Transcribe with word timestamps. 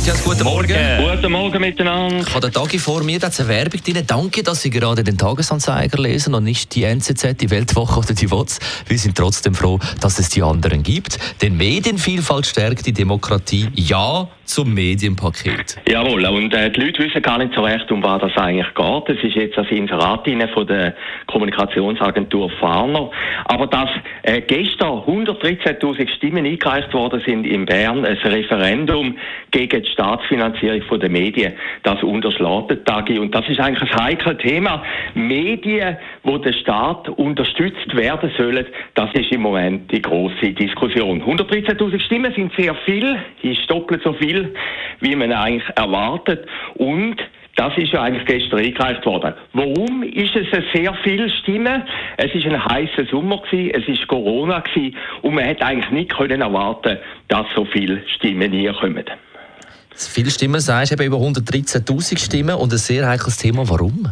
Matthias, 0.00 0.24
guten 0.24 0.44
Morgen. 0.44 0.76
Guten 0.98 1.32
Morgen 1.32 1.60
miteinander. 1.60 2.26
Ich 2.26 2.34
habe 2.34 2.50
den 2.50 2.52
Tag 2.54 2.80
vor 2.80 3.02
mir, 3.02 3.18
da 3.18 3.26
ist 3.26 3.38
eine 3.38 3.50
Werbung 3.50 3.82
drin. 3.82 4.02
Danke, 4.06 4.42
dass 4.42 4.62
Sie 4.62 4.70
gerade 4.70 5.04
den 5.04 5.18
Tagesanzeiger 5.18 5.98
lesen 5.98 6.32
und 6.32 6.44
nicht 6.44 6.74
die 6.74 6.84
NZZ, 6.84 7.36
die 7.38 7.50
Weltwoche 7.50 7.98
oder 7.98 8.14
die 8.14 8.30
WOTS. 8.30 8.60
Wir 8.86 8.98
sind 8.98 9.14
trotzdem 9.14 9.54
froh, 9.54 9.78
dass 10.00 10.18
es 10.18 10.30
die 10.30 10.42
anderen 10.42 10.82
gibt. 10.82 11.18
Denn 11.42 11.54
Medienvielfalt 11.54 12.46
stärkt 12.46 12.86
die 12.86 12.94
Demokratie. 12.94 13.68
Ja 13.74 14.30
zum 14.50 14.74
Medienpaket. 14.74 15.76
Jawohl, 15.88 16.26
und 16.26 16.52
äh, 16.52 16.70
die 16.70 16.80
Leute 16.80 17.04
wissen 17.04 17.22
gar 17.22 17.38
nicht 17.38 17.54
so 17.54 17.62
recht, 17.62 17.90
um 17.92 18.02
was 18.02 18.20
das 18.20 18.36
eigentlich 18.36 18.74
geht. 18.74 19.16
Es 19.16 19.24
ist 19.24 19.36
jetzt 19.36 19.56
das 19.56 19.70
Inserat 19.70 20.28
von 20.52 20.66
der 20.66 20.94
Kommunikationsagentur 21.28 22.50
Farner. 22.58 23.10
Aber 23.44 23.68
dass 23.68 23.88
äh, 24.22 24.40
gestern 24.40 24.98
113.000 25.00 26.08
Stimmen 26.16 26.44
eingereicht 26.44 26.92
worden 26.92 27.22
sind 27.24 27.46
in 27.46 27.64
Bern, 27.64 28.04
ein 28.04 28.16
Referendum 28.16 29.16
gegen 29.52 29.82
die 29.82 29.88
Staatsfinanzierung 29.88 30.82
der 30.98 31.10
Medien, 31.10 31.52
das 31.84 32.02
unterschlägt 32.02 32.84
Tagi. 32.86 33.18
Und 33.18 33.34
das 33.34 33.48
ist 33.48 33.60
eigentlich 33.60 33.90
ein 33.92 34.04
heikles 34.04 34.38
Thema. 34.38 34.82
Medien, 35.14 35.96
wo 36.24 36.38
der 36.38 36.52
Staat 36.54 37.08
unterstützt 37.08 37.94
werden 37.94 38.32
sollen, 38.36 38.66
das 38.94 39.10
ist 39.14 39.30
im 39.30 39.42
Moment 39.42 39.92
die 39.92 40.02
große 40.02 40.52
Diskussion. 40.52 41.22
113.000 41.22 42.00
Stimmen 42.00 42.32
sind 42.34 42.52
sehr 42.56 42.74
viel, 42.84 43.16
ist 43.42 43.70
doppelt 43.70 44.02
so 44.02 44.12
viel, 44.14 44.39
wie 45.00 45.16
man 45.16 45.32
eigentlich 45.32 45.68
erwartet. 45.76 46.46
Und 46.74 47.16
das 47.56 47.76
ist 47.76 47.92
ja 47.92 48.02
eigentlich 48.02 48.24
gestern 48.26 48.60
eingereicht 48.60 49.04
worden. 49.04 49.34
Warum 49.52 50.02
ist 50.02 50.34
es 50.34 50.46
sehr 50.72 50.94
viel 51.02 51.30
Stimmen? 51.42 51.82
Es 52.16 52.34
ist 52.34 52.46
ein 52.46 52.64
heißer 52.64 53.06
Sommer 53.10 53.42
gewesen, 53.42 53.70
es 53.74 53.88
ist 53.88 54.06
Corona 54.08 54.60
gewesen, 54.60 54.96
und 55.22 55.34
man 55.34 55.44
hätte 55.44 55.66
eigentlich 55.66 55.90
nicht 55.90 56.16
können 56.16 56.40
erwarten, 56.40 56.98
dass 57.28 57.46
so 57.54 57.64
viele 57.66 58.02
Stimmen 58.08 58.52
hier 58.52 58.72
kommen. 58.72 59.04
Viele 59.94 60.30
Stimmen 60.30 60.60
sagst 60.60 60.92
eben 60.92 61.02
über 61.02 61.18
113.000 61.18 62.18
Stimmen 62.18 62.54
und 62.54 62.72
ein 62.72 62.78
sehr 62.78 63.06
heikles 63.06 63.36
Thema. 63.36 63.68
Warum? 63.68 64.06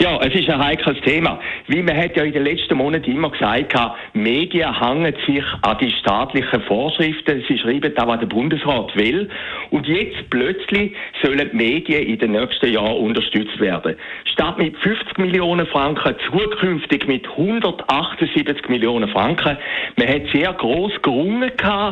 Ja, 0.00 0.16
es 0.20 0.32
ist 0.32 0.48
ein 0.48 0.62
heikles 0.62 1.00
Thema. 1.00 1.40
Wie 1.70 1.82
man 1.82 1.98
hat 1.98 2.16
ja 2.16 2.22
in 2.22 2.32
den 2.32 2.44
letzten 2.44 2.78
Monaten 2.78 3.10
immer 3.10 3.30
gesagt, 3.30 3.76
Medien 4.14 4.80
hängen 4.80 5.14
sich 5.26 5.44
an 5.60 5.76
die 5.78 5.90
staatlichen 5.90 6.62
Vorschriften. 6.62 7.44
Sie 7.46 7.58
schreiben 7.58 7.92
da, 7.94 8.08
was 8.08 8.20
der 8.20 8.26
Bundesrat 8.26 8.96
will. 8.96 9.28
Und 9.68 9.86
jetzt 9.86 10.30
plötzlich 10.30 10.94
sollen 11.22 11.50
die 11.52 11.56
Medien 11.56 12.06
in 12.06 12.18
den 12.18 12.32
nächsten 12.32 12.72
Jahren 12.72 12.96
unterstützt 12.96 13.60
werden. 13.60 13.96
Statt 14.24 14.56
mit 14.56 14.78
50 14.78 15.18
Millionen 15.18 15.66
Franken 15.66 16.14
zukünftig 16.30 17.06
mit 17.06 17.28
178 17.28 18.66
Millionen 18.70 19.10
Franken. 19.10 19.58
Man 19.96 20.08
hat 20.08 20.22
sehr 20.32 20.54
groß 20.54 20.92
gerungen 21.02 21.50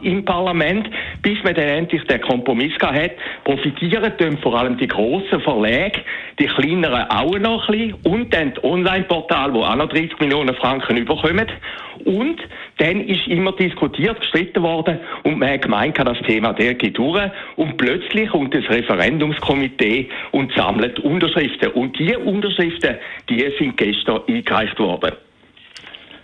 im 0.00 0.24
Parlament, 0.24 0.88
bis 1.20 1.42
man 1.44 1.54
dann 1.54 1.68
endlich 1.68 2.02
den 2.04 2.22
Kompromiss 2.22 2.72
hat. 2.80 3.10
Profitieren 3.44 4.16
tun 4.16 4.38
vor 4.38 4.58
allem 4.58 4.78
die 4.78 4.88
grossen 4.88 5.42
Verlage, 5.42 6.00
die 6.38 6.46
kleineren 6.46 7.10
auch 7.10 7.38
noch 7.38 7.68
ein 7.68 7.78
bisschen 7.78 7.94
und 8.04 8.32
dann 8.32 8.54
das 8.54 8.64
Online-Portal, 8.64 9.57
wo 9.58 9.64
auch 9.64 9.74
noch 9.74 9.88
30 9.88 10.20
Millionen 10.20 10.54
Franken 10.54 10.96
überkommen. 10.96 11.46
Und 12.04 12.40
dann 12.78 13.00
ist 13.00 13.26
immer 13.26 13.52
diskutiert, 13.52 14.20
gestritten 14.20 14.62
worden 14.62 15.00
und 15.24 15.38
man 15.38 15.50
hat 15.50 15.62
gemeint, 15.62 15.98
das 15.98 16.18
Thema 16.26 16.52
der 16.52 16.74
geht 16.74 16.96
durch 16.96 17.30
und 17.56 17.76
plötzlich 17.76 18.30
kommt 18.30 18.54
das 18.54 18.64
Referendumskomitee 18.68 20.08
und 20.30 20.52
sammelt 20.54 21.00
Unterschriften. 21.00 21.72
Und 21.72 21.98
diese 21.98 22.20
Unterschriften, 22.20 22.96
die 23.28 23.44
sind 23.58 23.76
gestern 23.76 24.20
eingereicht 24.28 24.78
worden 24.78 25.12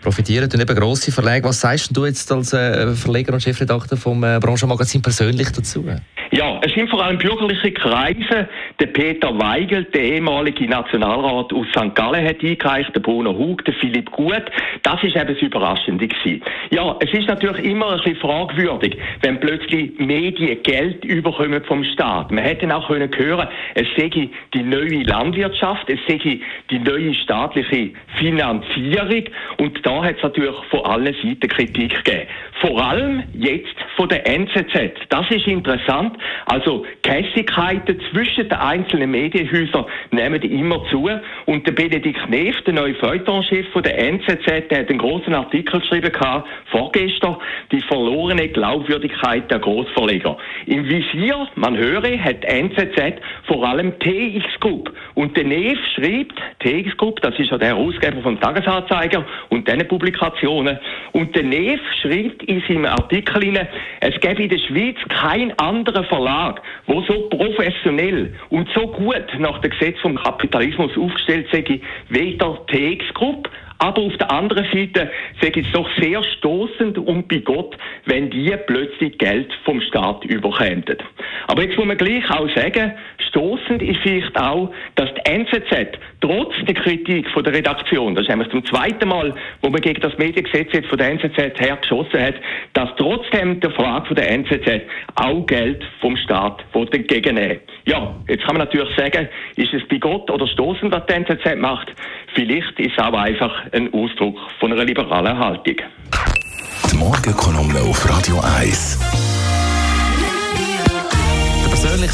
profitieren 0.00 0.50
und 0.52 0.60
eben 0.60 0.76
grosse 0.76 1.10
Verlage. 1.10 1.48
Was 1.48 1.60
sagst 1.60 1.96
du 1.96 2.04
jetzt 2.04 2.30
als 2.30 2.52
äh, 2.52 2.94
Verleger 2.94 3.32
und 3.32 3.42
Chefredakteur 3.42 3.96
vom 3.96 4.22
äh, 4.22 4.38
Branchenmagazin 4.38 5.00
persönlich 5.00 5.50
dazu? 5.50 5.82
Ja, 6.36 6.58
es 6.62 6.72
sind 6.72 6.90
vor 6.90 7.00
allem 7.00 7.16
bürgerliche 7.16 7.70
Kreise. 7.70 8.48
Der 8.80 8.86
Peter 8.86 9.38
Weigel, 9.38 9.84
der 9.84 10.02
ehemalige 10.02 10.66
Nationalrat 10.66 11.52
aus 11.52 11.66
St. 11.68 11.94
Gallen, 11.94 12.26
hat 12.26 12.42
eingereicht, 12.42 12.92
der 12.92 13.00
Bruno 13.00 13.32
Hug, 13.38 13.64
der 13.64 13.74
Philipp 13.74 14.10
Gut. 14.10 14.42
Das 14.82 15.00
ist 15.04 15.14
eben 15.14 15.28
das 15.28 15.40
Überraschende 15.40 16.08
gewesen. 16.08 16.42
Ja, 16.70 16.96
es 16.98 17.12
ist 17.12 17.28
natürlich 17.28 17.64
immer 17.64 17.92
ein 17.92 17.98
bisschen 17.98 18.16
fragwürdig, 18.16 18.98
wenn 19.22 19.38
plötzlich 19.38 19.96
Medien 20.00 20.60
Geld 20.64 21.04
überkommen 21.04 21.62
vom 21.66 21.84
Staat. 21.84 22.32
Man 22.32 22.42
hätte 22.42 22.74
auch 22.74 22.88
können 22.88 23.16
hören, 23.16 23.46
es 23.76 23.86
sei 23.96 24.08
die 24.08 24.62
neue 24.64 25.04
Landwirtschaft, 25.04 25.88
es 25.88 26.00
sei 26.08 26.40
die 26.68 26.78
neue 26.80 27.14
staatliche 27.14 27.90
Finanzierung 28.18 29.22
und 29.58 29.86
da 29.86 30.02
hat 30.02 30.16
es 30.16 30.22
natürlich 30.24 30.56
von 30.68 30.80
allen 30.84 31.14
Seiten 31.14 31.46
Kritik 31.46 32.02
gegeben. 32.02 32.26
Vor 32.60 32.84
allem 32.84 33.22
jetzt 33.34 33.76
von 33.96 34.08
der 34.08 34.26
NZZ. 34.26 34.92
Das 35.08 35.30
ist 35.30 35.46
interessant. 35.46 36.16
Also 36.46 36.84
Kässigkeiten 37.02 38.00
zwischen 38.10 38.48
den 38.48 38.58
einzelnen 38.58 39.10
Medienhäusern 39.10 39.86
nehmen 40.10 40.42
immer 40.42 40.84
zu. 40.90 41.08
Und 41.46 41.66
der 41.66 41.72
Benedikt 41.72 42.28
Neff, 42.28 42.60
der 42.62 42.74
neue 42.74 42.94
Feuilletonchef 42.94 43.66
der 43.74 43.98
NZZ, 43.98 44.68
der 44.70 44.80
hat 44.80 44.88
einen 44.88 44.98
großen 44.98 45.34
Artikel 45.34 45.80
geschrieben 45.80 46.12
gehabt, 46.12 46.48
vorgestern, 46.70 47.36
die 47.70 47.80
verlorene 47.82 48.48
Glaubwürdigkeit 48.48 49.50
der 49.50 49.58
Großverleger. 49.58 50.36
Im 50.66 50.88
Visier, 50.88 51.48
man 51.54 51.76
höre, 51.76 52.18
hat 52.18 52.42
die 52.42 52.48
NZZ 52.48 53.20
vor 53.46 53.66
allem 53.66 53.98
TX 53.98 54.44
Group. 54.60 54.92
Und 55.14 55.36
der 55.36 55.44
Neff 55.44 55.78
schreibt, 55.94 56.40
TX 56.60 56.96
Group, 56.96 57.20
das 57.20 57.38
ist 57.38 57.50
ja 57.50 57.58
der 57.58 57.68
Herausgeber 57.68 58.22
vom 58.22 58.40
Tagesanzeiger 58.40 59.24
und 59.50 59.68
diesen 59.68 59.86
Publikationen. 59.86 60.78
Und 61.12 61.34
der 61.36 61.42
Neff 61.44 61.80
schreibt 62.00 62.42
in 62.44 62.62
seinem 62.66 62.86
Artikel, 62.86 63.34
es 64.00 64.18
gäbe 64.20 64.42
in 64.42 64.48
der 64.48 64.58
Schweiz 64.58 64.96
keinen 65.08 65.58
anderen 65.58 66.04
Verlag, 66.04 66.60
wo 66.86 67.02
so 67.02 67.28
professionell 67.28 68.34
und 68.50 68.68
so 68.74 68.86
gut 68.88 69.26
nach 69.38 69.58
dem 69.60 69.70
Gesetz 69.70 69.98
vom 70.00 70.16
Kapitalismus 70.16 70.96
aufgestellt 70.96 71.46
sei, 71.52 71.80
wie 72.08 72.36
der 72.36 72.58
TX 72.66 73.14
Group, 73.14 73.48
aber 73.78 74.02
auf 74.02 74.16
der 74.16 74.30
anderen 74.30 74.64
Seite 74.72 75.10
sage 75.40 75.60
ich 75.60 75.66
es 75.66 75.72
doch 75.72 75.88
sehr 75.98 76.22
stoßend 76.22 76.98
und 76.98 77.28
bei 77.28 77.38
Gott, 77.38 77.76
wenn 78.06 78.30
die 78.30 78.54
plötzlich 78.66 79.18
Geld 79.18 79.52
vom 79.64 79.80
Staat 79.80 80.24
überkämen. 80.24 80.84
Aber 81.48 81.62
jetzt 81.62 81.76
muss 81.76 81.86
man 81.86 81.96
gleich 81.96 82.28
auch 82.30 82.48
sagen, 82.54 82.92
stoßend 83.28 83.82
ist 83.82 84.00
vielleicht 84.02 84.38
auch, 84.40 84.72
dass 84.94 85.10
die 85.14 85.30
NZZ 85.30 85.98
trotz 86.20 86.54
der 86.66 86.74
Kritik 86.74 87.28
von 87.30 87.44
der 87.44 87.54
Redaktion, 87.54 88.14
das 88.14 88.22
ist 88.22 88.30
nämlich 88.30 88.50
zum 88.50 88.64
zweiten 88.64 89.08
Mal, 89.08 89.34
wo 89.62 89.70
man 89.70 89.80
gegen 89.80 90.00
das 90.00 90.16
Mediengesetz 90.18 90.72
jetzt 90.72 90.88
von 90.88 90.98
der 90.98 91.10
NZZ 91.10 91.60
her 91.60 91.76
geschossen 91.80 92.20
hat, 92.20 92.34
dass 92.72 92.90
trotzdem 92.96 93.60
der 93.60 93.70
Verlag 93.72 94.06
von 94.06 94.16
der 94.16 94.30
NZZ 94.30 94.82
auch 95.16 95.46
Geld 95.46 95.84
vom 96.00 96.16
Staat 96.16 96.64
entgegennehmen 96.74 97.60
Ja, 97.86 98.14
jetzt 98.28 98.44
kann 98.44 98.56
man 98.56 98.66
natürlich 98.66 98.88
sagen, 98.96 99.28
ist 99.56 99.74
es 99.74 99.86
bei 99.88 99.98
Gott 99.98 100.30
oder 100.30 100.46
stoßend, 100.46 100.90
was 100.90 101.04
die 101.06 101.12
NZZ 101.12 101.56
macht? 101.58 101.92
Vielleicht 102.34 102.78
ist 102.80 102.92
es 102.96 102.98
auch 102.98 103.12
einfach 103.12 103.52
ein 103.72 103.92
Ausdruck 103.92 104.38
von 104.58 104.72
einer 104.72 104.84
liberalen 104.84 105.38
Haltung. 105.38 105.76
Die 106.90 106.96
Morgenkolumne 106.96 107.80
auf 107.80 108.08
Radio 108.08 108.40
1. 108.58 109.23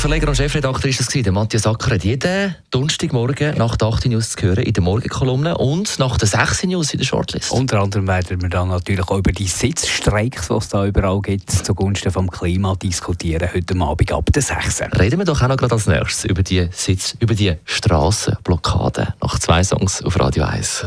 Verleger 0.00 0.28
und 0.28 0.34
Chefredakteur 0.34 0.88
ist 0.88 1.00
das 1.00 1.08
der 1.08 1.30
Matthias 1.30 1.66
Acker 1.66 1.90
hat 1.94 2.04
jeden 2.04 2.56
Donnerstagmorgen 2.70 3.58
nach 3.58 3.76
der 3.76 3.88
8 3.88 4.06
News 4.06 4.30
zu 4.30 4.46
hören 4.46 4.64
in 4.64 4.72
der 4.72 4.82
Morgenkolumne 4.82 5.58
und 5.58 5.98
nach 5.98 6.16
der 6.16 6.26
6 6.26 6.64
News 6.64 6.94
in 6.94 7.00
der 7.00 7.04
Shortlist. 7.04 7.52
Unter 7.52 7.80
anderem 7.80 8.08
werden 8.08 8.40
wir 8.40 8.48
dann 8.48 8.68
natürlich 8.68 9.06
auch 9.06 9.18
über 9.18 9.30
die 9.30 9.46
Sitzstreiks, 9.46 10.48
die 10.48 10.54
es 10.54 10.68
da 10.70 10.86
überall 10.86 11.20
gibt, 11.20 11.50
zugunsten 11.50 12.10
vom 12.10 12.30
Klima 12.30 12.76
diskutieren, 12.76 13.46
heute 13.52 13.78
Abend 13.78 14.10
ab 14.10 14.24
der 14.32 14.40
6. 14.40 14.84
Reden 14.98 15.18
wir 15.18 15.26
doch 15.26 15.42
auch 15.42 15.48
noch 15.48 15.58
gerade 15.58 15.74
als 15.74 15.86
nächstes 15.86 16.24
über 16.24 16.42
die 16.42 16.66
Sitz, 16.72 17.14
über 17.20 17.34
die 17.34 17.56
Strassenblockade 17.66 19.12
nach 19.20 19.38
zwei 19.38 19.62
Songs 19.62 20.02
auf 20.02 20.18
Radio 20.18 20.44
1. 20.44 20.86